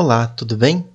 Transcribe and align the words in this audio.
Olá, 0.00 0.28
tudo 0.28 0.56
bem? 0.56 0.86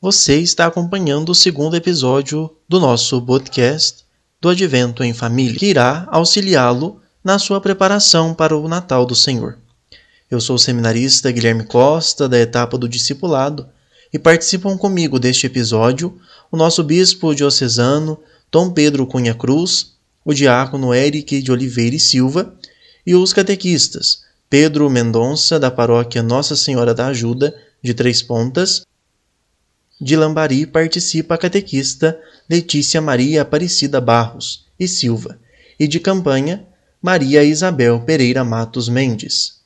Você 0.00 0.40
está 0.40 0.66
acompanhando 0.66 1.28
o 1.28 1.34
segundo 1.36 1.76
episódio 1.76 2.50
do 2.68 2.80
nosso 2.80 3.22
podcast 3.22 4.04
do 4.40 4.48
Advento 4.48 5.04
em 5.04 5.14
Família, 5.14 5.56
que 5.56 5.66
irá 5.66 6.08
auxiliá-lo 6.10 7.00
na 7.22 7.38
sua 7.38 7.60
preparação 7.60 8.34
para 8.34 8.56
o 8.56 8.66
Natal 8.66 9.06
do 9.06 9.14
Senhor. 9.14 9.56
Eu 10.28 10.40
sou 10.40 10.56
o 10.56 10.58
seminarista 10.58 11.30
Guilherme 11.30 11.62
Costa, 11.62 12.28
da 12.28 12.40
etapa 12.40 12.76
do 12.76 12.88
discipulado, 12.88 13.68
e 14.12 14.18
participam 14.18 14.76
comigo 14.76 15.20
deste 15.20 15.46
episódio 15.46 16.20
o 16.50 16.56
nosso 16.56 16.82
bispo 16.82 17.32
diocesano 17.32 18.18
Dom 18.50 18.72
Pedro 18.72 19.06
Cunha 19.06 19.32
Cruz, 19.32 19.92
o 20.24 20.34
diácono 20.34 20.92
Eric 20.92 21.40
de 21.40 21.52
Oliveira 21.52 21.94
e 21.94 22.00
Silva 22.00 22.52
e 23.06 23.14
os 23.14 23.32
catequistas 23.32 24.24
Pedro 24.50 24.90
Mendonça, 24.90 25.60
da 25.60 25.70
paróquia 25.70 26.20
Nossa 26.20 26.56
Senhora 26.56 26.92
da 26.92 27.06
Ajuda, 27.06 27.54
de 27.82 27.94
Três 27.94 28.22
Pontas. 28.22 28.86
De 30.00 30.16
Lambari 30.16 30.66
participa 30.66 31.34
a 31.34 31.38
catequista 31.38 32.18
Letícia 32.48 33.00
Maria 33.00 33.42
Aparecida 33.42 34.00
Barros 34.00 34.66
e 34.78 34.88
Silva, 34.88 35.38
e 35.78 35.86
de 35.86 36.00
campanha 36.00 36.66
Maria 37.02 37.44
Isabel 37.44 38.00
Pereira 38.00 38.44
Matos 38.44 38.88
Mendes. 38.88 39.60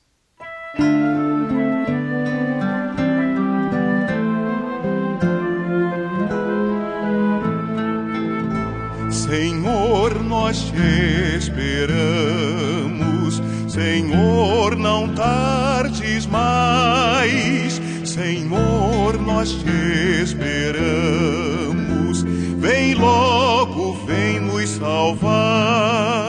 Senhor, 9.10 10.22
nós 10.22 10.64
te 10.64 11.38
esperamos. 11.38 13.40
Senhor, 13.68 14.76
não 14.76 15.14
tardes 15.14 16.26
mais. 16.26 17.63
Senhor, 18.14 19.20
nós 19.20 19.54
te 19.54 20.22
esperamos. 20.22 22.22
Vem 22.58 22.94
logo, 22.94 23.94
vem 24.06 24.38
nos 24.38 24.70
salvar. 24.70 26.23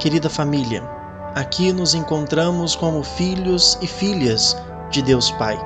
Querida 0.00 0.30
família, 0.30 0.82
aqui 1.34 1.74
nos 1.74 1.92
encontramos 1.94 2.74
como 2.74 3.02
filhos 3.02 3.76
e 3.82 3.86
filhas 3.86 4.56
de 4.90 5.02
Deus 5.02 5.30
Pai. 5.32 5.60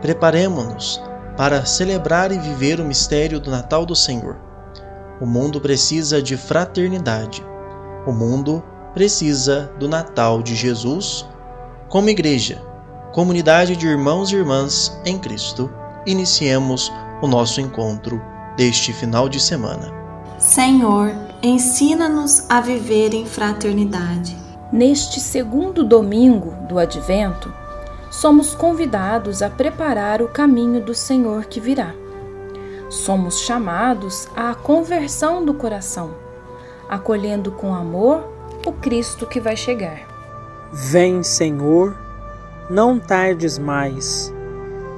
Preparemo-nos 0.00 1.02
para 1.36 1.66
celebrar 1.66 2.30
e 2.30 2.38
viver 2.38 2.78
o 2.78 2.84
mistério 2.84 3.40
do 3.40 3.50
Natal 3.50 3.84
do 3.84 3.96
Senhor. 3.96 4.38
O 5.20 5.26
mundo 5.26 5.60
precisa 5.60 6.22
de 6.22 6.36
fraternidade. 6.36 7.44
O 8.06 8.12
mundo 8.12 8.62
precisa 8.94 9.68
do 9.76 9.88
Natal 9.88 10.40
de 10.40 10.54
Jesus. 10.54 11.26
Como 11.88 12.10
igreja, 12.10 12.62
comunidade 13.12 13.74
de 13.74 13.88
irmãos 13.88 14.30
e 14.30 14.36
irmãs 14.36 14.96
em 15.04 15.18
Cristo, 15.18 15.68
iniciemos 16.06 16.92
o 17.20 17.26
nosso 17.26 17.60
encontro 17.60 18.22
deste 18.56 18.92
final 18.92 19.28
de 19.28 19.40
semana. 19.40 19.92
Senhor, 20.38 21.12
ensina-nos 21.42 22.44
a 22.50 22.60
viver 22.60 23.14
em 23.14 23.24
fraternidade. 23.24 24.36
Neste 24.72 25.20
segundo 25.20 25.84
domingo 25.84 26.50
do 26.68 26.78
Advento, 26.78 27.52
somos 28.10 28.54
convidados 28.54 29.40
a 29.40 29.48
preparar 29.48 30.20
o 30.20 30.28
caminho 30.28 30.82
do 30.82 30.94
Senhor 30.94 31.44
que 31.44 31.60
virá. 31.60 31.94
Somos 32.90 33.40
chamados 33.40 34.28
à 34.34 34.54
conversão 34.54 35.44
do 35.44 35.54
coração, 35.54 36.10
acolhendo 36.88 37.52
com 37.52 37.74
amor 37.74 38.24
o 38.66 38.72
Cristo 38.72 39.26
que 39.26 39.38
vai 39.38 39.56
chegar. 39.56 40.08
Vem, 40.72 41.22
Senhor, 41.22 41.96
não 42.68 42.98
tardes 42.98 43.58
mais. 43.58 44.32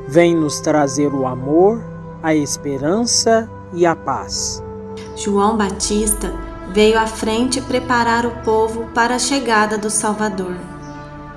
Vem 0.09 0.35
nos 0.35 0.59
trazer 0.61 1.13
o 1.13 1.27
amor, 1.27 1.85
a 2.23 2.35
esperança 2.35 3.49
e 3.73 3.85
a 3.85 3.95
paz. 3.95 4.63
João 5.17 5.57
Batista 5.57 6.33
veio 6.73 6.99
à 6.99 7.07
frente 7.07 7.61
preparar 7.61 8.25
o 8.27 8.31
povo 8.43 8.87
para 8.95 9.17
a 9.17 9.19
chegada 9.19 9.77
do 9.77 9.91
Salvador. 9.91 10.57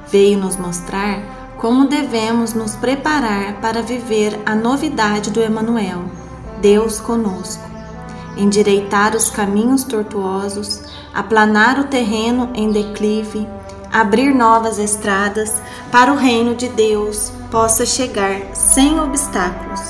Veio 0.09 0.37
nos 0.37 0.55
mostrar 0.55 1.43
como 1.57 1.87
devemos 1.87 2.53
nos 2.53 2.75
preparar 2.75 3.53
para 3.61 3.81
viver 3.81 4.37
a 4.45 4.53
novidade 4.53 5.31
do 5.31 5.41
Emanuel, 5.41 6.03
Deus 6.61 6.99
conosco. 6.99 7.63
Endireitar 8.35 9.15
os 9.15 9.29
caminhos 9.29 9.83
tortuosos, 9.83 10.81
aplanar 11.13 11.79
o 11.79 11.85
terreno 11.85 12.49
em 12.53 12.69
declive, 12.71 13.47
abrir 13.91 14.33
novas 14.33 14.77
estradas 14.77 15.61
para 15.91 16.11
o 16.11 16.17
reino 16.17 16.55
de 16.55 16.67
Deus 16.67 17.31
possa 17.49 17.85
chegar 17.85 18.41
sem 18.53 18.99
obstáculos. 18.99 19.81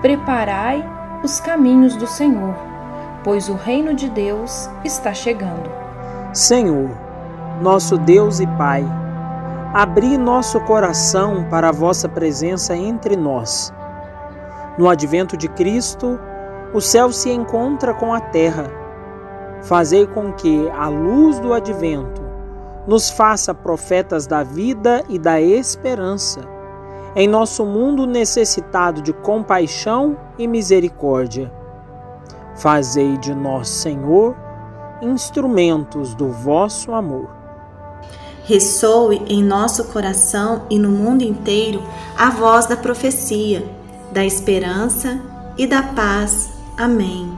Preparai 0.00 0.84
os 1.22 1.38
caminhos 1.38 1.94
do 1.94 2.06
Senhor, 2.06 2.56
pois 3.28 3.50
o 3.50 3.56
reino 3.56 3.92
de 3.92 4.08
Deus 4.08 4.70
está 4.82 5.12
chegando. 5.12 5.70
Senhor, 6.32 6.88
nosso 7.60 7.98
Deus 7.98 8.40
e 8.40 8.46
Pai, 8.46 8.82
abri 9.74 10.16
nosso 10.16 10.58
coração 10.62 11.46
para 11.50 11.68
a 11.68 11.72
vossa 11.72 12.08
presença 12.08 12.74
entre 12.74 13.16
nós. 13.16 13.70
No 14.78 14.88
advento 14.88 15.36
de 15.36 15.46
Cristo, 15.46 16.18
o 16.72 16.80
céu 16.80 17.12
se 17.12 17.28
encontra 17.28 17.92
com 17.92 18.14
a 18.14 18.20
terra. 18.20 18.64
Fazei 19.60 20.06
com 20.06 20.32
que 20.32 20.66
a 20.70 20.88
luz 20.88 21.38
do 21.38 21.52
advento 21.52 22.22
nos 22.86 23.10
faça 23.10 23.52
profetas 23.52 24.26
da 24.26 24.42
vida 24.42 25.04
e 25.06 25.18
da 25.18 25.38
esperança, 25.38 26.40
em 27.14 27.28
nosso 27.28 27.66
mundo 27.66 28.06
necessitado 28.06 29.02
de 29.02 29.12
compaixão 29.12 30.16
e 30.38 30.48
misericórdia. 30.48 31.57
Fazei 32.58 33.16
de 33.16 33.32
nós, 33.34 33.68
Senhor, 33.68 34.36
instrumentos 35.00 36.12
do 36.14 36.30
vosso 36.30 36.92
amor. 36.92 37.30
Ressoe 38.44 39.22
em 39.28 39.44
nosso 39.44 39.84
coração 39.84 40.62
e 40.68 40.78
no 40.78 40.88
mundo 40.88 41.22
inteiro 41.22 41.82
a 42.16 42.30
voz 42.30 42.66
da 42.66 42.76
profecia, 42.76 43.64
da 44.10 44.24
esperança 44.24 45.20
e 45.56 45.66
da 45.66 45.82
paz. 45.82 46.50
Amém. 46.76 47.37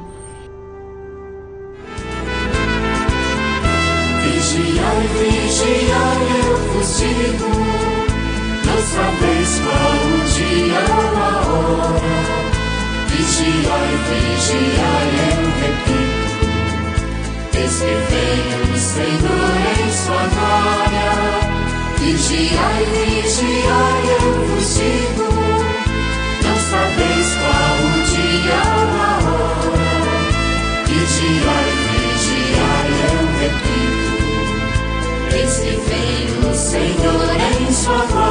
vai 13.70 13.90
vigiar, 14.08 15.06
eu 15.30 15.42
repito. 15.62 16.44
Eis 17.56 17.74
que 17.78 17.94
veio 18.10 18.58
o 18.74 18.78
Senhor 18.78 19.52
em 19.78 19.88
sua 19.92 20.24
glória. 20.34 21.10
Vigiai, 21.98 22.82
vigiai, 22.94 24.04
eu 24.18 24.28
vos 24.48 24.68
digo. 24.74 25.28
Não 26.42 26.56
sabeis 26.70 27.28
qual 27.40 27.78
o 27.86 27.98
dia 28.10 28.60
ou 28.76 28.90
a 28.98 29.12
hora. 29.28 29.86
Vigiai, 30.86 31.70
vigiai, 31.86 32.90
eu 33.06 33.20
repito. 33.40 34.14
Eis 35.36 35.54
que 35.58 35.74
veio 35.88 36.36
o 36.50 36.52
Senhor 36.54 37.30
em 37.60 37.72
sua 37.72 38.02
glória. 38.06 38.29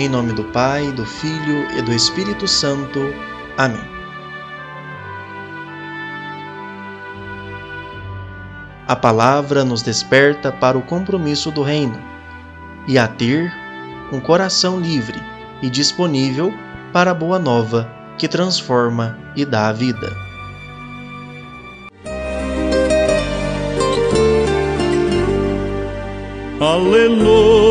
Em 0.00 0.08
nome 0.08 0.32
do 0.32 0.44
Pai, 0.44 0.90
do 0.92 1.04
Filho 1.04 1.70
e 1.76 1.82
do 1.82 1.92
Espírito 1.92 2.48
Santo. 2.48 3.00
Amém. 3.58 3.84
A 8.88 8.96
palavra 8.96 9.62
nos 9.62 9.82
desperta 9.82 10.50
para 10.50 10.78
o 10.78 10.80
compromisso 10.80 11.50
do 11.50 11.60
Reino 11.62 12.00
e 12.88 12.96
a 12.96 13.06
ter 13.06 13.52
um 14.10 14.18
coração 14.20 14.80
livre 14.80 15.20
e 15.60 15.68
disponível 15.68 16.50
para 16.94 17.10
a 17.10 17.14
boa 17.14 17.38
nova 17.38 17.86
que 18.16 18.26
transforma 18.26 19.18
e 19.36 19.44
dá 19.44 19.68
a 19.68 19.72
vida. 19.74 20.16
Aleluia, 26.58 27.69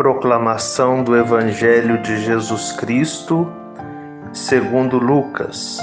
Proclamação 0.00 1.04
do 1.04 1.14
Evangelho 1.14 1.98
de 1.98 2.24
Jesus 2.24 2.72
Cristo, 2.72 3.46
segundo 4.32 4.96
Lucas. 4.96 5.78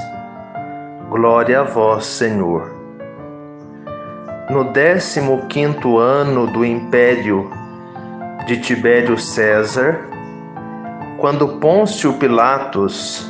Glória 1.08 1.60
a 1.60 1.64
vós, 1.64 2.08
Senhor. 2.08 2.68
No 4.50 4.74
décimo 4.74 5.46
quinto 5.46 6.00
ano 6.00 6.48
do 6.48 6.66
império 6.66 7.48
de 8.48 8.60
Tibério 8.60 9.20
César, 9.20 10.00
quando 11.20 11.60
Pôncio 11.60 12.14
Pilatos 12.14 13.24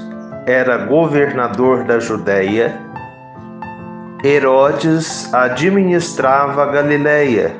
era 0.45 0.85
governador 0.85 1.83
da 1.83 1.99
Judéia, 1.99 2.79
Herodes 4.23 5.33
administrava 5.33 6.63
a 6.63 6.67
Galiléia. 6.67 7.53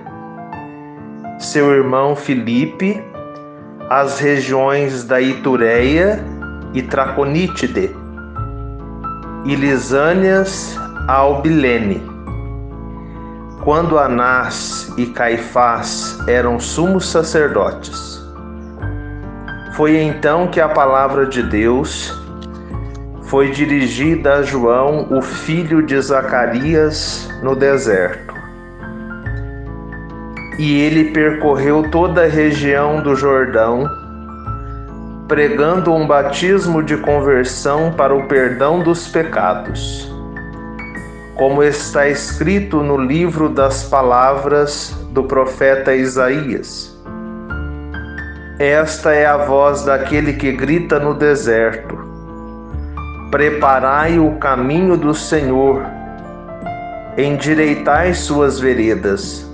Seu 1.39 1.71
irmão 1.71 2.15
Filipe 2.15 3.03
as 3.89 4.19
regiões 4.19 5.05
da 5.05 5.21
Itureia 5.21 6.23
e 6.73 6.81
Traconítide, 6.81 7.95
e 9.45 9.55
Lisânias 9.55 10.77
ao 11.07 11.41
Bilene. 11.41 12.03
Quando 13.63 13.97
Anás 13.97 14.93
e 14.97 15.05
Caifás 15.07 16.19
eram 16.27 16.59
sumos 16.59 17.09
sacerdotes. 17.09 18.21
Foi 19.75 19.95
então 19.97 20.47
que 20.47 20.59
a 20.59 20.67
palavra 20.67 21.25
de 21.25 21.43
Deus 21.43 22.13
foi 23.23 23.51
dirigida 23.51 24.35
a 24.35 24.41
João, 24.41 25.07
o 25.11 25.21
filho 25.21 25.85
de 25.85 25.99
Zacarias, 26.01 27.29
no 27.43 27.55
deserto. 27.55 28.26
E 30.57 30.81
ele 30.81 31.11
percorreu 31.11 31.87
toda 31.91 32.23
a 32.23 32.27
região 32.27 32.99
do 32.99 33.15
Jordão, 33.15 33.87
pregando 35.27 35.93
um 35.93 36.07
batismo 36.07 36.81
de 36.81 36.97
conversão 36.97 37.93
para 37.93 38.15
o 38.15 38.27
perdão 38.27 38.79
dos 38.79 39.07
pecados. 39.07 40.11
Como 41.35 41.61
está 41.61 42.07
escrito 42.07 42.81
no 42.81 42.97
livro 42.97 43.49
das 43.49 43.83
palavras 43.83 44.97
do 45.11 45.25
profeta 45.25 45.93
Isaías. 45.93 46.97
Esta 48.57 49.13
é 49.13 49.27
a 49.27 49.37
voz 49.37 49.85
daquele 49.85 50.33
que 50.33 50.51
grita 50.51 50.99
no 50.99 51.13
deserto: 51.13 51.95
Preparai 53.29 54.17
o 54.17 54.37
caminho 54.37 54.97
do 54.97 55.13
Senhor, 55.13 55.85
endireitai 57.15 58.15
suas 58.15 58.59
veredas 58.59 59.46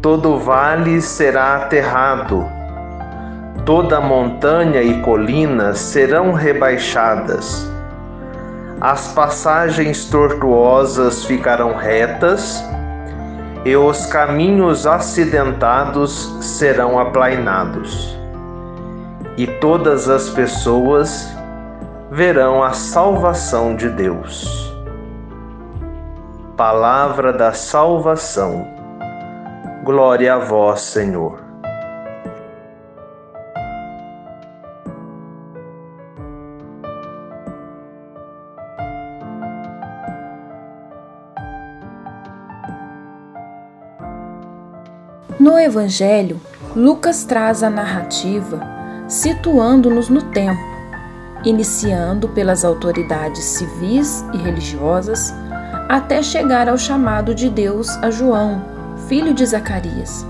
todo 0.00 0.38
vale 0.38 1.00
será 1.00 1.56
aterrado, 1.56 2.46
toda 3.66 4.00
montanha 4.00 4.80
e 4.80 5.02
colina 5.02 5.74
serão 5.74 6.32
rebaixadas. 6.32 7.68
As 8.80 9.08
passagens 9.08 10.04
tortuosas 10.04 11.24
ficarão 11.24 11.74
retas 11.74 12.62
e 13.64 13.76
os 13.76 14.06
caminhos 14.06 14.86
acidentados 14.86 16.32
serão 16.40 16.98
aplainados. 16.98 18.16
E 19.36 19.46
todas 19.46 20.08
as 20.08 20.28
pessoas 20.28 21.28
verão 22.08 22.62
a 22.62 22.72
salvação 22.72 23.74
de 23.74 23.88
Deus. 23.88 24.72
Palavra 26.56 27.32
da 27.32 27.52
salvação. 27.52 28.77
Glória 29.90 30.34
a 30.34 30.38
vós, 30.38 30.82
Senhor. 30.82 31.42
No 45.40 45.58
Evangelho, 45.58 46.38
Lucas 46.76 47.24
traz 47.24 47.62
a 47.62 47.70
narrativa 47.70 48.60
situando-nos 49.08 50.10
no 50.10 50.20
tempo, 50.20 50.60
iniciando 51.46 52.28
pelas 52.28 52.62
autoridades 52.62 53.42
civis 53.42 54.22
e 54.34 54.36
religiosas 54.36 55.32
até 55.88 56.22
chegar 56.22 56.68
ao 56.68 56.76
chamado 56.76 57.34
de 57.34 57.48
Deus 57.48 57.88
a 58.02 58.10
João, 58.10 58.77
filho 59.08 59.32
de 59.32 59.44
Zacarias. 59.44 60.26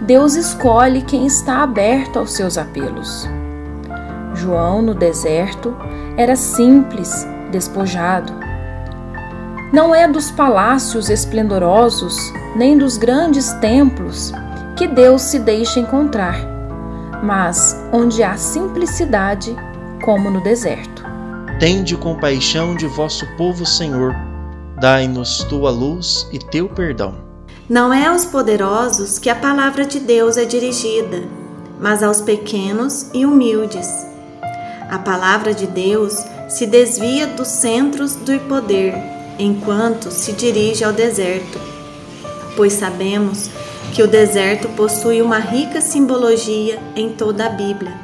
Deus 0.00 0.34
escolhe 0.34 1.02
quem 1.02 1.26
está 1.26 1.62
aberto 1.62 2.18
aos 2.18 2.32
seus 2.32 2.58
apelos. 2.58 3.28
João, 4.34 4.82
no 4.82 4.94
deserto, 4.94 5.76
era 6.16 6.36
simples, 6.36 7.26
despojado. 7.50 8.32
Não 9.72 9.94
é 9.94 10.08
dos 10.08 10.30
palácios 10.30 11.10
esplendorosos, 11.10 12.16
nem 12.56 12.78
dos 12.78 12.96
grandes 12.96 13.52
templos 13.54 14.32
que 14.76 14.86
Deus 14.86 15.22
se 15.22 15.38
deixa 15.38 15.80
encontrar, 15.80 16.36
mas 17.22 17.76
onde 17.92 18.22
há 18.22 18.36
simplicidade, 18.36 19.54
como 20.04 20.30
no 20.30 20.42
deserto. 20.42 21.04
Tende 21.58 21.96
compaixão 21.96 22.74
de 22.74 22.86
vosso 22.86 23.26
povo, 23.36 23.64
Senhor. 23.64 24.14
Dai-nos 24.80 25.44
tua 25.44 25.70
luz 25.70 26.28
e 26.32 26.38
teu 26.38 26.68
perdão. 26.68 27.23
Não 27.68 27.94
é 27.94 28.08
aos 28.08 28.26
poderosos 28.26 29.18
que 29.18 29.30
a 29.30 29.34
palavra 29.34 29.86
de 29.86 29.98
Deus 29.98 30.36
é 30.36 30.44
dirigida, 30.44 31.22
mas 31.80 32.02
aos 32.02 32.20
pequenos 32.20 33.06
e 33.14 33.24
humildes. 33.24 33.88
A 34.90 34.98
palavra 34.98 35.54
de 35.54 35.66
Deus 35.66 36.14
se 36.46 36.66
desvia 36.66 37.26
dos 37.26 37.48
centros 37.48 38.16
do 38.16 38.38
poder, 38.40 38.94
enquanto 39.38 40.10
se 40.10 40.32
dirige 40.32 40.84
ao 40.84 40.92
deserto. 40.92 41.58
Pois 42.54 42.74
sabemos 42.74 43.48
que 43.94 44.02
o 44.02 44.08
deserto 44.08 44.68
possui 44.76 45.22
uma 45.22 45.38
rica 45.38 45.80
simbologia 45.80 46.78
em 46.94 47.14
toda 47.14 47.46
a 47.46 47.48
Bíblia. 47.48 47.94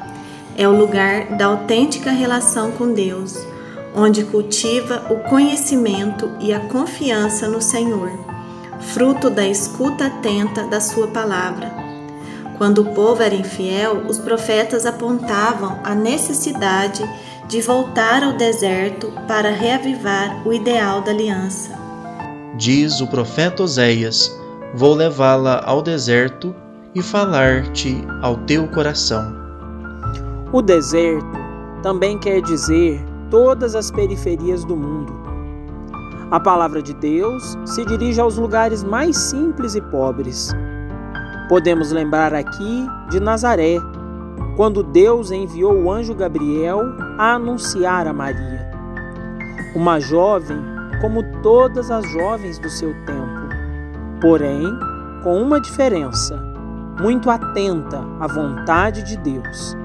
É 0.57 0.67
o 0.67 0.75
lugar 0.75 1.37
da 1.37 1.45
autêntica 1.45 2.11
relação 2.11 2.73
com 2.73 2.95
Deus, 2.95 3.37
onde 3.95 4.25
cultiva 4.25 5.05
o 5.11 5.17
conhecimento 5.29 6.31
e 6.41 6.51
a 6.51 6.61
confiança 6.61 7.47
no 7.47 7.61
Senhor 7.61 8.30
fruto 8.81 9.31
da 9.31 9.47
escuta 9.47 10.07
atenta 10.07 10.65
da 10.65 10.81
sua 10.81 11.09
palavra. 11.09 11.73
Quando 12.59 12.83
o 12.83 12.95
povo 12.95 13.23
era 13.23 13.35
infiel, 13.35 14.05
os 14.07 14.19
profetas 14.19 14.85
apontavam 14.85 15.79
a 15.83 15.95
necessidade 15.95 17.03
de 17.49 17.61
voltar 17.63 18.23
ao 18.23 18.35
deserto 18.35 19.13
para 19.27 19.51
reavivar 19.51 20.47
o 20.47 20.53
ideal 20.53 21.01
da 21.01 21.11
aliança. 21.11 21.79
Diz 22.57 23.01
o 23.01 23.07
profeta 23.07 23.63
Oséias: 23.63 24.31
Vou 24.75 24.95
levá-la 24.95 25.63
ao 25.65 25.83
deserto 25.83 26.55
e 26.95 27.03
falar-te 27.03 28.05
ao 28.23 28.37
teu 28.45 28.69
coração. 28.69 29.35
O 30.53 30.61
deserto 30.61 31.27
também 31.83 32.19
quer 32.19 32.43
dizer 32.43 33.03
todas 33.31 33.75
as 33.75 33.91
periferias 33.91 34.65
do 34.65 34.77
mundo. 34.77 35.20
A 36.31 36.39
palavra 36.39 36.81
de 36.81 36.95
Deus 36.95 37.59
se 37.65 37.85
dirige 37.85 38.21
aos 38.21 38.37
lugares 38.37 38.85
mais 38.85 39.17
simples 39.17 39.75
e 39.75 39.81
pobres. 39.81 40.55
Podemos 41.49 41.91
lembrar 41.91 42.33
aqui 42.33 42.87
de 43.11 43.19
Nazaré, 43.19 43.79
quando 44.57 44.85
Deus 44.85 45.33
enviou 45.33 45.75
o 45.75 45.91
anjo 45.91 46.15
Gabriel 46.15 46.83
a 47.19 47.35
anunciar 47.35 48.07
a 48.07 48.13
Maria. 48.13 48.71
Uma 49.75 49.99
jovem 49.99 50.61
como 51.01 51.25
todas 51.43 51.91
as 51.91 52.09
jovens 52.13 52.61
do 52.61 52.71
seu 52.71 52.95
tempo, 53.05 54.21
porém 54.21 54.63
com 55.25 55.43
uma 55.43 55.61
diferença, 55.61 56.41
muito 57.01 57.29
atenta 57.29 58.05
à 58.21 58.29
vontade 58.29 59.03
de 59.03 59.17
Deus. 59.17 59.77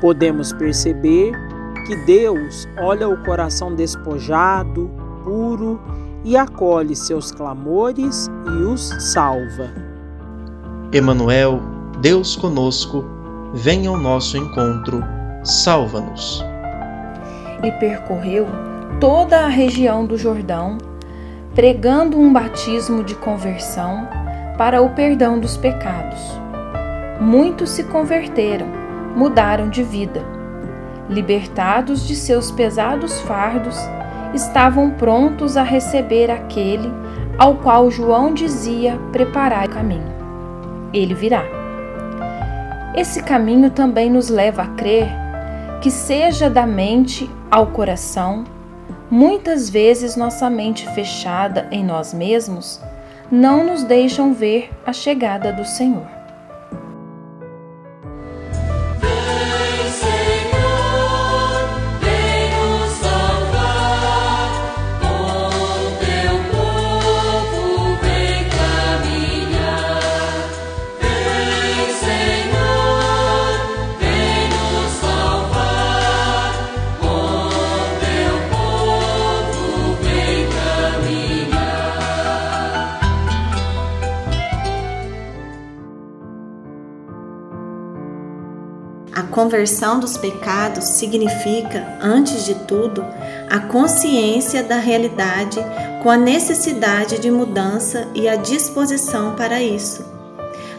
Podemos 0.00 0.54
perceber 0.54 1.32
que 1.86 1.96
Deus 2.06 2.66
olha 2.78 3.10
o 3.10 3.22
coração 3.24 3.74
despojado, 3.74 4.90
puro 5.30 5.80
e 6.24 6.36
acolhe 6.36 6.96
seus 6.96 7.30
clamores 7.30 8.28
e 8.46 8.62
os 8.64 8.80
salva. 9.12 9.70
Emanuel, 10.92 11.60
Deus 12.00 12.34
conosco, 12.34 13.04
venha 13.54 13.90
ao 13.90 13.96
nosso 13.96 14.36
encontro, 14.36 15.04
salva-nos. 15.44 16.44
E 17.62 17.70
percorreu 17.78 18.48
toda 18.98 19.44
a 19.44 19.48
região 19.48 20.04
do 20.04 20.18
Jordão, 20.18 20.78
pregando 21.54 22.18
um 22.18 22.32
batismo 22.32 23.04
de 23.04 23.14
conversão 23.14 24.08
para 24.58 24.82
o 24.82 24.90
perdão 24.90 25.38
dos 25.38 25.56
pecados. 25.56 26.18
Muitos 27.20 27.70
se 27.70 27.84
converteram, 27.84 28.66
mudaram 29.14 29.70
de 29.70 29.84
vida. 29.84 30.24
Libertados 31.08 32.06
de 32.06 32.16
seus 32.16 32.50
pesados 32.50 33.20
fardos, 33.20 33.76
estavam 34.34 34.90
prontos 34.90 35.56
a 35.56 35.62
receber 35.62 36.30
aquele 36.30 36.90
ao 37.38 37.56
qual 37.56 37.90
João 37.90 38.34
dizia 38.34 38.98
preparar 39.12 39.66
o 39.66 39.70
caminho. 39.70 40.12
Ele 40.92 41.14
virá. 41.14 41.42
Esse 42.94 43.22
caminho 43.22 43.70
também 43.70 44.10
nos 44.10 44.28
leva 44.28 44.62
a 44.62 44.66
crer 44.66 45.08
que, 45.80 45.90
seja 45.90 46.50
da 46.50 46.66
mente 46.66 47.30
ao 47.50 47.68
coração, 47.68 48.44
muitas 49.10 49.70
vezes 49.70 50.16
nossa 50.16 50.50
mente 50.50 50.86
fechada 50.90 51.66
em 51.70 51.84
nós 51.84 52.12
mesmos 52.12 52.80
não 53.30 53.64
nos 53.64 53.84
deixam 53.84 54.34
ver 54.34 54.70
a 54.84 54.92
chegada 54.92 55.52
do 55.52 55.64
Senhor. 55.64 56.19
Conversão 89.50 89.98
dos 89.98 90.16
pecados 90.16 90.84
significa, 90.84 91.98
antes 92.00 92.44
de 92.44 92.54
tudo, 92.54 93.04
a 93.50 93.58
consciência 93.58 94.62
da 94.62 94.76
realidade 94.76 95.58
com 96.04 96.08
a 96.08 96.16
necessidade 96.16 97.18
de 97.18 97.32
mudança 97.32 98.06
e 98.14 98.28
a 98.28 98.36
disposição 98.36 99.34
para 99.34 99.60
isso. 99.60 100.06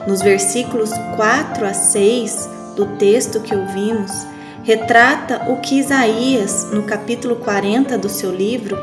Nos 0.07 0.21
versículos 0.21 0.89
4 1.17 1.65
a 1.65 1.73
6 1.73 2.49
do 2.77 2.85
texto 2.95 3.41
que 3.41 3.53
ouvimos, 3.53 4.25
retrata 4.63 5.51
o 5.51 5.57
que 5.57 5.77
Isaías, 5.77 6.71
no 6.71 6.83
capítulo 6.83 7.35
40 7.35 7.97
do 7.97 8.07
seu 8.07 8.33
livro, 8.33 8.77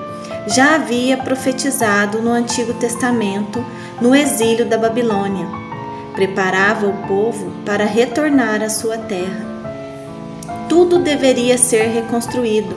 já 0.49 0.75
havia 0.75 1.17
profetizado 1.17 2.21
no 2.21 2.31
Antigo 2.31 2.75
Testamento, 2.75 3.65
no 4.03 4.15
exílio 4.15 4.67
da 4.67 4.77
Babilônia 4.77 5.47
preparava 6.15 6.85
o 6.85 7.07
povo 7.07 7.53
para 7.65 7.85
retornar 7.85 8.61
à 8.61 8.69
sua 8.69 8.99
terra. 8.99 9.48
Tudo 10.69 10.99
deveria 10.99 11.57
ser 11.57 11.87
reconstruído, 11.89 12.75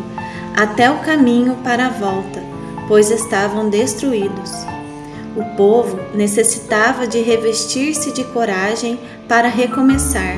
até 0.56 0.90
o 0.90 1.00
caminho 1.00 1.56
para 1.64 1.88
a 1.88 1.90
volta, 1.90 2.42
pois 2.88 3.12
estavam 3.12 3.70
destruídos. 3.70 4.52
O 5.36 5.44
povo 5.56 6.00
necessitava 6.14 7.08
de 7.08 7.20
revestir-se 7.22 8.14
de 8.14 8.24
coragem 8.26 9.00
para 9.28 9.48
recomeçar, 9.48 10.38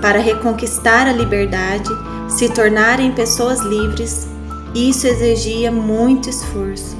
para 0.00 0.20
reconquistar 0.20 1.06
a 1.06 1.12
liberdade, 1.12 1.90
se 2.28 2.48
tornarem 2.48 3.12
pessoas 3.12 3.60
livres. 3.60 4.28
Isso 4.74 5.06
exigia 5.06 5.72
muito 5.72 6.28
esforço. 6.28 6.96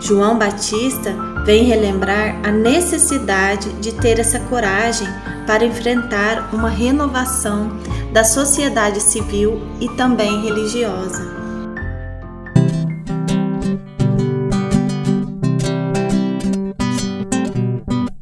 João 0.00 0.38
Batista 0.38 1.14
vem 1.44 1.64
relembrar 1.64 2.40
a 2.42 2.50
necessidade 2.50 3.70
de 3.74 3.92
ter 3.92 4.18
essa 4.18 4.40
coragem 4.40 5.06
para 5.46 5.64
enfrentar 5.64 6.52
uma 6.52 6.68
renovação 6.68 7.78
da 8.12 8.24
sociedade 8.24 9.00
civil 9.00 9.60
e 9.80 9.88
também 9.90 10.42
religiosa. 10.42 11.22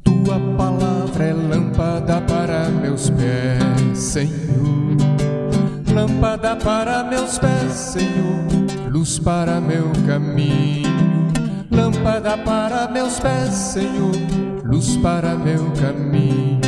Tua 0.05 0.39
palavra 0.57 1.25
é 1.25 1.33
lâmpada 1.33 2.21
para 2.23 2.69
meus 2.69 3.11
pés, 3.11 3.99
Senhor. 3.99 4.97
Lâmpada 5.93 6.57
para 6.57 7.05
meus 7.05 7.39
pés, 7.39 7.73
Senhor. 7.73 8.91
Luz 8.91 9.19
para 9.19 9.61
meu 9.61 9.91
caminho 10.07 10.91
lâmpada 12.00 12.37
para 12.39 12.89
meus 12.89 13.19
pés, 13.19 13.55
Senhor, 13.55 14.12
luz 14.65 14.97
para 14.97 15.35
meu 15.37 15.71
caminho. 15.73 16.60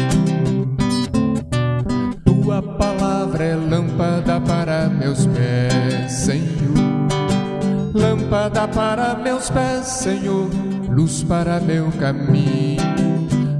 Lâmpada 8.62 8.68
para 8.68 9.14
meus 9.16 9.50
pés, 9.50 9.86
Senhor, 9.86 10.48
luz 10.88 11.24
para 11.24 11.58
meu 11.58 11.90
caminho. 11.98 12.78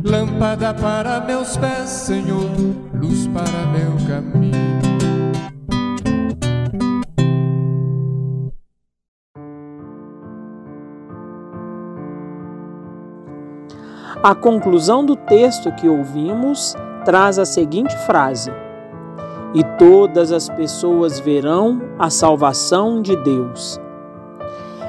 Lâmpada 0.04 0.72
para 0.72 1.18
meus 1.20 1.56
pés, 1.56 1.88
Senhor, 1.88 2.48
luz 2.94 3.26
para 3.26 3.66
meu 3.72 3.96
caminho. 4.06 4.52
A 14.22 14.36
conclusão 14.36 15.04
do 15.04 15.16
texto 15.16 15.72
que 15.72 15.88
ouvimos 15.88 16.76
traz 17.04 17.40
a 17.40 17.44
seguinte 17.44 17.96
frase: 18.06 18.52
E 19.52 19.64
todas 19.76 20.30
as 20.30 20.48
pessoas 20.48 21.18
verão 21.18 21.82
a 21.98 22.08
salvação 22.08 23.02
de 23.02 23.16
Deus. 23.16 23.80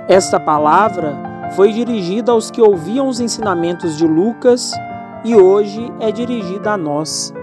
Esta 0.08 0.38
palavra 0.38 1.18
foi 1.56 1.72
dirigida 1.72 2.34
aos 2.34 2.52
que 2.52 2.62
ouviam 2.62 3.08
os 3.08 3.22
ensinamentos 3.22 3.98
de 3.98 4.06
Lucas 4.06 4.72
e 5.24 5.34
hoje 5.34 5.90
é 6.00 6.12
dirigida 6.12 6.72
a 6.72 6.78
nós. 6.78 7.34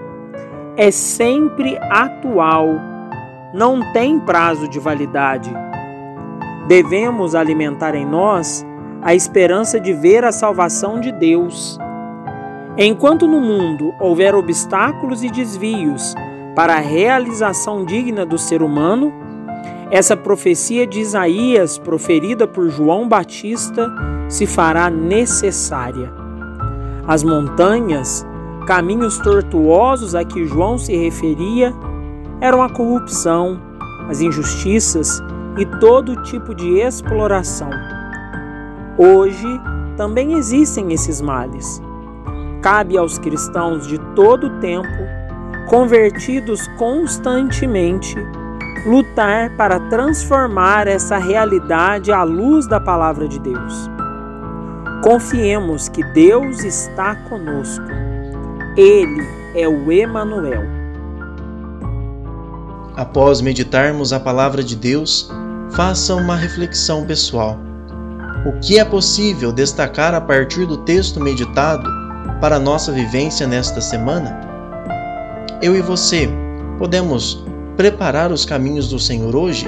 É 0.77 0.91
sempre 0.91 1.79
atual, 1.91 2.69
não 3.55 3.81
tem 3.93 4.21
prazo 4.21 4.69
de 4.69 4.79
validade. 4.79 5.51
Devemos 6.69 7.35
alimentar 7.35 7.95
em 7.95 8.05
nós 8.05 8.65
a 9.01 9.15
esperança 9.15 9.81
de 9.81 9.95
ver 9.95 10.23
a 10.25 10.33
salvação 10.33 11.01
de 11.01 11.11
Deus. 11.13 11.79
Enquanto 12.77 13.27
no 13.27 13.41
mundo 13.41 13.95
houver 13.99 14.35
obstáculos 14.35 15.25
e 15.25 15.31
desvios 15.31 16.15
para 16.55 16.75
a 16.75 16.81
realização 16.81 17.87
digna 17.87 18.27
do 18.27 18.37
ser 18.37 18.63
humano, 18.63 19.13
essa 19.91 20.17
profecia 20.17 20.87
de 20.87 21.01
Isaías, 21.01 21.77
proferida 21.77 22.47
por 22.47 22.71
João 22.71 23.09
Batista, 23.09 23.93
se 24.29 24.47
fará 24.47 24.89
necessária. 24.89 26.13
As 27.09 27.25
montanhas, 27.25 28.25
caminhos 28.69 29.19
tortuosos 29.19 30.15
a 30.15 30.25
que 30.25 30.47
João 30.47 30.79
se 30.79 30.97
referia, 30.97 31.75
eram 32.41 32.63
a 32.63 32.71
corrupção, 32.71 33.61
as 34.09 34.21
injustiças 34.21 35.21
e 35.59 35.67
todo 35.81 36.23
tipo 36.23 36.55
de 36.55 36.79
exploração. 36.79 37.71
Hoje 38.97 39.61
também 39.97 40.35
existem 40.35 40.93
esses 40.93 41.21
males. 41.21 41.83
Cabe 42.63 42.97
aos 42.97 43.19
cristãos 43.19 43.89
de 43.89 43.99
todo 44.15 44.47
o 44.47 44.61
tempo, 44.61 44.87
convertidos 45.69 46.69
constantemente, 46.79 48.15
lutar 48.87 49.51
para 49.57 49.79
transformar 49.89 50.87
essa 50.89 51.19
realidade 51.19 52.13
à 52.13 52.23
luz 52.23 52.67
da 52.67 52.81
palavra 52.81 53.29
de 53.29 53.39
Deus. 53.39 53.91
Confiemos 55.03 55.89
que 55.89 56.03
Deus 56.13 56.63
está 56.63 57.15
conosco. 57.29 57.87
Ele 58.77 59.27
é 59.55 59.67
o 59.69 59.91
Emanuel. 59.91 60.63
Após 62.97 63.41
meditarmos 63.41 64.13
a 64.13 64.21
palavra 64.21 64.63
de 64.63 64.77
Deus, 64.77 65.31
faça 65.71 66.15
uma 66.15 66.37
reflexão 66.37 67.07
pessoal. 67.07 67.59
O 68.47 68.59
que 68.61 68.79
é 68.79 68.85
possível 68.85 69.53
destacar 69.53 70.15
a 70.15 70.21
partir 70.21 70.67
do 70.67 70.79
texto 70.79 71.21
meditado 71.21 71.89
para 72.41 72.59
nossa 72.59 72.93
vivência 72.93 73.47
nesta 73.47 73.81
semana? 73.81 74.39
Eu 75.63 75.77
e 75.77 75.83
você 75.83 76.29
podemos 76.79 77.45
preparar 77.77 78.31
os 78.31 78.45
caminhos 78.45 78.89
do 78.89 78.99
Senhor 78.99 79.35
hoje? 79.35 79.67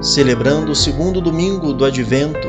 Celebrando 0.00 0.72
o 0.72 0.76
segundo 0.76 1.20
domingo 1.20 1.72
do 1.72 1.84
Advento, 1.84 2.48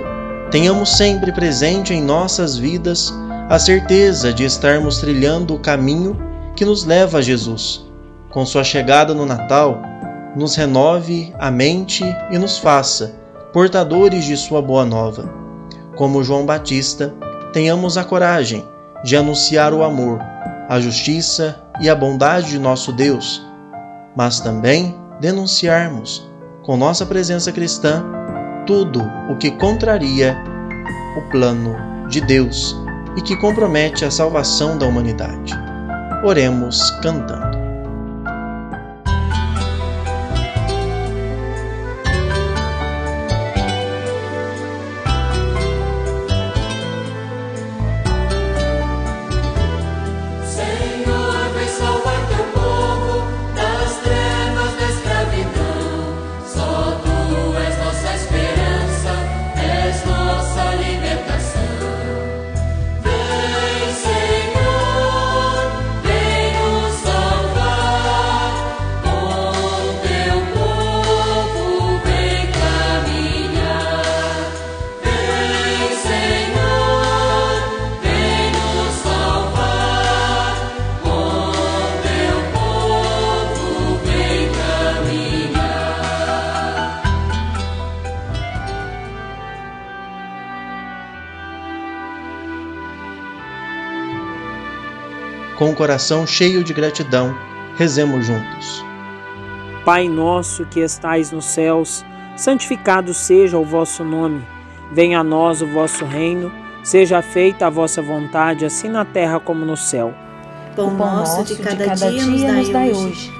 tenhamos 0.52 0.98
sempre 0.98 1.32
presente 1.32 1.94
em 1.94 2.02
nossas 2.02 2.58
vidas 2.58 3.14
a 3.50 3.58
certeza 3.58 4.34
de 4.34 4.44
estarmos 4.44 4.98
trilhando 4.98 5.56
o 5.56 5.60
caminho 5.60 6.18
que 6.56 6.66
nos 6.66 6.84
leva 6.84 7.20
a 7.20 7.22
Jesus 7.22 7.85
com 8.36 8.46
sua 8.46 8.66
chegada 8.66 9.14
no 9.14 9.26
Natal, 9.26 9.82
nos 10.36 10.58
renove 10.58 11.34
a 11.40 11.50
mente 11.50 12.04
e 12.30 12.38
nos 12.38 12.58
faça 12.58 13.16
portadores 13.54 14.26
de 14.26 14.36
sua 14.36 14.62
boa 14.62 14.84
nova. 14.84 15.34
Como 15.96 16.22
João 16.22 16.46
Batista, 16.46 17.16
tenhamos 17.54 17.98
a 17.98 18.04
coragem 18.04 18.68
de 19.06 19.16
anunciar 19.16 19.74
o 19.74 19.86
amor, 19.86 20.20
a 20.68 20.82
justiça 20.82 21.64
e 21.80 21.90
a 21.90 21.96
bondade 21.96 22.50
de 22.50 22.60
nosso 22.60 22.92
Deus, 22.92 23.42
mas 24.18 24.42
também 24.42 24.94
denunciarmos, 25.22 26.30
com 26.62 26.76
nossa 26.76 27.06
presença 27.06 27.54
cristã, 27.54 28.04
tudo 28.68 29.02
o 29.32 29.38
que 29.38 29.52
contraria 29.52 30.36
o 31.18 31.22
plano 31.32 31.74
de 32.10 32.20
Deus 32.20 32.76
e 33.16 33.22
que 33.22 33.38
compromete 33.38 34.04
a 34.04 34.12
salvação 34.12 34.78
da 34.78 34.86
humanidade. 34.86 35.54
Oremos 36.26 36.92
cantando. 37.02 37.55
Com 95.66 95.72
o 95.72 95.76
coração 95.76 96.28
cheio 96.28 96.64
de 96.64 96.76
gratidão, 96.76 97.36
rezemos 97.76 98.28
juntos. 98.28 98.86
Pai 99.84 100.08
nosso 100.08 100.64
que 100.68 100.80
estais 100.80 101.32
nos 101.32 101.46
céus, 101.46 102.06
santificado 102.38 103.16
seja 103.16 103.58
o 103.58 103.66
vosso 103.66 104.04
nome. 104.04 104.46
Venha 104.92 105.22
a 105.22 105.24
nós 105.24 105.64
o 105.64 105.68
vosso 105.68 106.06
reino, 106.06 106.52
seja 106.84 107.20
feita 107.24 107.66
a 107.66 107.70
vossa 107.72 108.00
vontade, 108.00 108.64
assim 108.64 108.90
na 108.90 109.04
terra 109.04 109.40
como 109.40 109.66
no 109.66 109.76
céu. 109.76 110.14
Pão 110.76 110.92
nosso 110.92 111.44
de 111.44 111.56
cada, 111.56 111.96
dia, 111.96 112.52
nos 112.52 112.70
dai 112.70 112.92
hoje. 112.92 113.34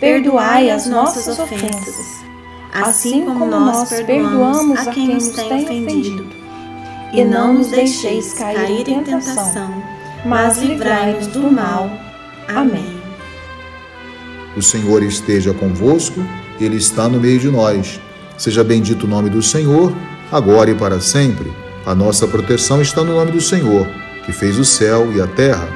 Perdoai 0.00 0.70
as 0.70 0.86
nossas 0.86 1.38
ofensas, 1.38 2.24
assim 2.72 3.26
como 3.26 3.44
nós 3.44 3.90
perdoamos 3.90 4.86
a 4.86 4.90
quem 4.90 5.08
nos 5.08 5.28
tem 5.28 5.64
ofendido. 5.64 6.26
E 7.12 7.22
não 7.24 7.52
nos 7.52 7.68
deixeis 7.68 8.32
cair 8.32 8.88
em 8.88 9.04
tentação 9.04 9.97
mas 10.24 10.58
livrai-nos 10.58 11.26
do 11.28 11.50
mal. 11.50 11.90
Amém. 12.48 12.98
O 14.56 14.62
Senhor 14.62 15.02
esteja 15.02 15.52
convosco, 15.54 16.20
Ele 16.60 16.76
está 16.76 17.08
no 17.08 17.20
meio 17.20 17.38
de 17.38 17.48
nós. 17.48 18.00
Seja 18.36 18.64
bendito 18.64 19.04
o 19.04 19.08
nome 19.08 19.30
do 19.30 19.42
Senhor, 19.42 19.92
agora 20.32 20.70
e 20.70 20.74
para 20.74 21.00
sempre. 21.00 21.52
A 21.86 21.94
nossa 21.94 22.26
proteção 22.26 22.82
está 22.82 23.02
no 23.04 23.14
nome 23.14 23.32
do 23.32 23.40
Senhor, 23.40 23.86
que 24.24 24.32
fez 24.32 24.58
o 24.58 24.64
céu 24.64 25.12
e 25.12 25.20
a 25.20 25.26
terra. 25.26 25.68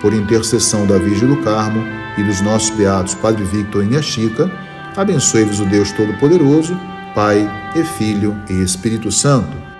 Por 0.00 0.12
intercessão 0.12 0.86
da 0.86 0.98
Virgem 0.98 1.28
do 1.28 1.36
Carmo 1.42 1.84
e 2.18 2.22
dos 2.22 2.40
nossos 2.40 2.70
beatos 2.70 3.14
Padre 3.14 3.44
Victor 3.44 3.84
e 3.84 3.86
Minha 3.86 4.02
Chica, 4.02 4.50
abençoe-vos 4.96 5.60
o 5.60 5.64
Deus 5.66 5.92
Todo-Poderoso, 5.92 6.78
Pai 7.14 7.48
e 7.76 7.84
Filho 7.84 8.36
e 8.48 8.62
Espírito 8.62 9.10
Santo. 9.12 9.71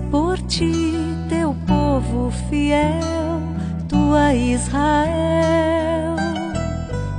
Por 0.00 0.38
ti, 0.42 0.94
teu 1.28 1.54
povo 1.66 2.30
fiel, 2.48 3.40
tua 3.88 4.34
Israel. 4.34 6.16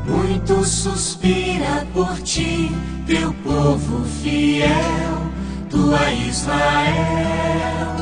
Muito 0.06 0.64
suspira 0.66 1.86
por 1.94 2.20
ti, 2.22 2.72
teu 3.06 3.34
povo 3.44 4.04
fiel, 4.22 5.32
tua 5.70 6.12
Israel. 6.12 7.96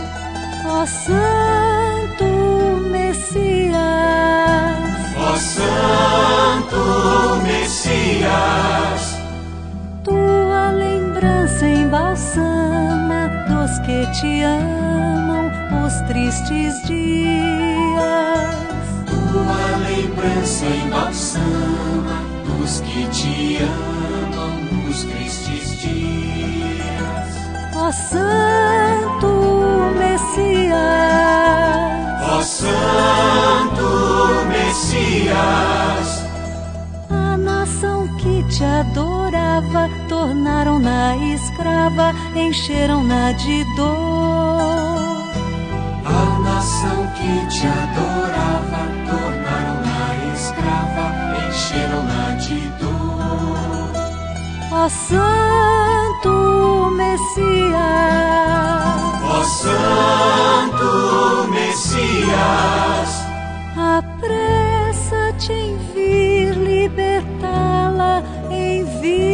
Ó 0.65 0.85
Santo 0.85 2.25
Messias, 2.91 3.75
ó 5.17 5.35
Santo 5.35 6.77
Messias, 7.43 9.17
lembrança 11.17 11.67
embalsama 11.67 13.27
dos 13.47 13.79
que 13.79 14.05
te 14.11 14.43
amam 14.43 15.49
os 15.85 15.93
tristes 16.01 16.83
dias. 16.83 17.97
Tua 19.07 19.77
lembrança 19.89 20.65
embalsama 20.65 22.21
dos 22.45 22.81
que 22.81 23.07
te 23.07 23.57
amam 23.63 24.59
os 24.87 25.03
tristes 25.05 25.81
dias. 25.81 27.27
Ó 27.75 27.91
Santo 27.91 29.27
Messias, 29.97 30.77
ó 32.21 32.41
Santo 32.43 33.87
Messias, 34.49 34.96
te 38.57 38.63
adorava 38.63 39.87
tornaram-na 40.09 41.15
escrava, 41.15 42.11
encheram-na 42.35 43.31
de 43.33 43.63
dor. 43.75 43.85
A 46.03 46.39
nação 46.43 47.05
que 47.17 47.45
te 47.53 47.67
adorava, 47.67 48.81
tornaram-na 49.09 50.01
escrava, 50.33 51.05
encheram-na 51.47 52.23
de 52.45 52.61
dor. 52.79 53.91
Ó 54.71 54.89
Santo 54.89 56.33
Messias, 56.95 57.77
ó 59.23 59.43
Santo 59.61 60.89
Messias, 61.51 63.09
apressa-te 63.99 65.53
em 65.53 65.77
vir 65.93 66.55
libertá-la, 66.57 68.23
vir 69.01 69.27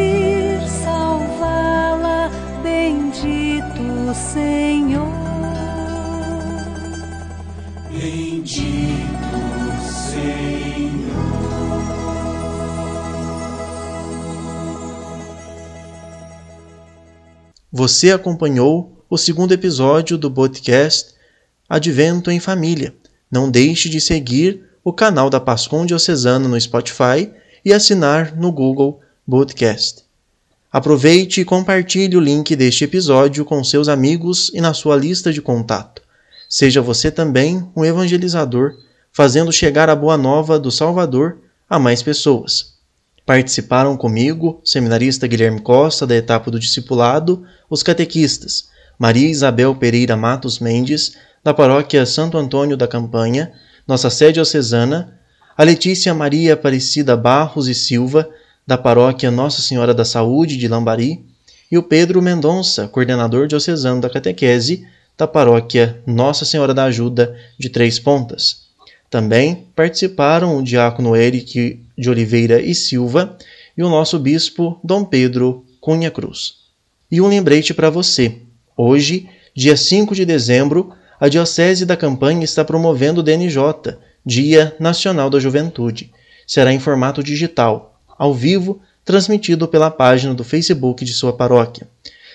Senhor. 4.14 5.08
Bendito 7.90 8.64
Senhor. 10.12 11.14
Você 17.72 18.12
acompanhou 18.12 19.04
o 19.10 19.18
segundo 19.18 19.52
episódio 19.52 20.18
do 20.18 20.30
podcast 20.30 21.14
Advento 21.68 22.30
em 22.30 22.40
Família. 22.40 22.94
Não 23.32 23.50
deixe 23.50 23.90
de 23.90 24.00
seguir 24.00 24.64
o 24.84 24.94
canal 24.94 25.30
da 25.30 25.40
Pascom 25.40 25.86
Diocesana 25.86 26.48
no 26.48 26.60
Spotify 26.60 27.32
e 27.66 27.74
assinar 27.74 28.36
no 28.36 28.52
Google 28.52 29.00
Podcast. 29.30 30.04
Aproveite 30.70 31.40
e 31.40 31.46
compartilhe 31.46 32.18
o 32.18 32.20
link 32.20 32.56
deste 32.58 32.84
episódio 32.84 33.46
com 33.46 33.64
seus 33.64 33.88
amigos 33.88 34.52
e 34.54 34.60
na 34.60 34.74
sua 34.74 34.98
lista 34.98 35.32
de 35.32 35.42
contato. 35.42 36.02
Seja 36.50 36.82
você 36.82 37.10
também 37.10 37.66
um 37.74 37.86
evangelizador, 37.86 38.74
fazendo 39.14 39.52
chegar 39.52 39.90
a 39.90 39.96
boa 39.96 40.18
nova 40.18 40.60
do 40.60 40.70
Salvador 40.70 41.38
a 41.70 41.80
mais 41.80 42.04
pessoas. 42.04 42.74
Participaram 43.26 43.96
comigo 43.96 44.60
seminarista 44.66 45.26
Guilherme 45.26 45.62
Costa, 45.62 46.06
da 46.06 46.16
etapa 46.16 46.52
do 46.52 46.60
discipulado, 46.60 47.46
os 47.70 47.82
catequistas 47.82 48.68
Maria 49.00 49.30
Isabel 49.30 49.74
Pereira 49.74 50.18
Matos 50.18 50.60
Mendes, 50.60 51.14
da 51.42 51.54
paróquia 51.54 52.06
Santo 52.06 52.38
Antônio 52.38 52.76
da 52.76 52.88
Campanha, 52.88 53.54
nossa 53.88 54.10
sede 54.10 54.34
diocesana, 54.34 55.18
a 55.58 55.64
Letícia 55.64 56.14
Maria 56.14 56.56
Aparecida 56.56 57.16
Barros 57.16 57.68
e 57.70 57.74
Silva, 57.74 58.30
da 58.66 58.78
paróquia 58.78 59.30
Nossa 59.30 59.62
Senhora 59.62 59.94
da 59.94 60.06
Saúde 60.06 60.58
de 60.58 60.68
Lambari, 60.68 61.24
e 61.72 61.78
o 61.78 61.84
Pedro 61.84 62.22
Mendonça, 62.22 62.88
coordenador 62.88 63.48
diocesano 63.48 64.00
da 64.00 64.10
catequese 64.10 64.88
da 65.18 65.28
paróquia 65.28 66.02
Nossa 66.06 66.46
Senhora 66.46 66.74
da 66.74 66.86
Ajuda 66.86 67.36
de 67.58 67.70
Três 67.70 68.00
Pontas. 68.00 68.64
Também 69.10 69.68
participaram 69.76 70.58
o 70.58 70.64
diácono 70.64 71.16
Eric 71.16 71.80
de 71.98 72.10
Oliveira 72.10 72.62
e 72.62 72.74
Silva 72.74 73.38
e 73.78 73.84
o 73.84 73.90
nosso 73.90 74.18
bispo 74.20 74.80
Dom 74.84 75.04
Pedro 75.04 75.66
Cunha 75.80 76.10
Cruz. 76.10 76.56
E 77.12 77.22
um 77.22 77.28
lembrete 77.28 77.74
para 77.74 77.90
você. 77.90 78.38
Hoje, 78.78 79.30
dia 79.56 79.78
5 79.78 80.16
de 80.16 80.26
dezembro, 80.26 80.94
a 81.20 81.28
Diocese 81.28 81.86
da 81.86 81.96
Campanha 81.96 82.44
está 82.44 82.66
promovendo 82.66 83.22
o 83.22 83.24
DNJ, 83.24 83.58
Dia 84.26 84.76
Nacional 84.80 85.30
da 85.30 85.40
Juventude. 85.40 86.12
Será 86.48 86.74
em 86.74 86.80
formato 86.80 87.24
digital, 87.24 87.93
ao 88.24 88.34
vivo, 88.34 88.80
transmitido 89.04 89.68
pela 89.68 89.92
página 89.92 90.34
do 90.34 90.46
Facebook 90.46 91.04
de 91.04 91.14
sua 91.14 91.34
paróquia. 91.34 91.90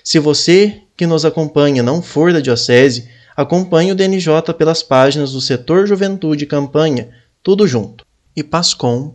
Se 0.04 0.18
você 0.18 0.82
que 0.94 1.06
nos 1.06 1.24
acompanha 1.24 1.82
não 1.82 2.02
for 2.02 2.30
da 2.30 2.40
Diocese, 2.40 3.08
acompanhe 3.34 3.90
o 3.90 3.94
DNJ 3.94 4.52
pelas 4.58 4.82
páginas 4.82 5.32
do 5.32 5.40
Setor 5.40 5.86
Juventude 5.86 6.44
Campanha, 6.44 7.08
tudo 7.42 7.66
junto, 7.66 8.04
e 8.36 8.42
Pascom. 8.42 9.14